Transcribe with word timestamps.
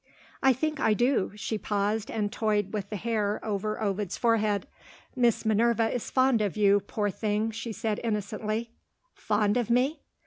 "I 0.41 0.51
think 0.51 0.79
I 0.79 0.95
do." 0.95 1.31
She 1.35 1.59
paused, 1.59 2.09
and 2.09 2.31
toyed 2.31 2.73
with 2.73 2.89
the 2.89 2.95
hair 2.95 3.39
over 3.43 3.79
Ovid's 3.79 4.17
forehead. 4.17 4.65
"Miss 5.15 5.45
Minerva 5.45 5.91
is 5.93 6.09
fond 6.09 6.41
of 6.41 6.57
you, 6.57 6.79
poor 6.79 7.11
thing," 7.11 7.51
she 7.51 7.71
said 7.71 7.99
innocently. 8.03 8.71
"Fond 9.13 9.57
of 9.57 9.69
me?" 9.69 9.99